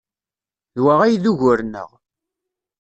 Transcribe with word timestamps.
D 0.75 0.77
wa 0.83 0.93
ay 1.01 1.15
d 1.23 1.25
ugur-nneɣ. 1.31 1.89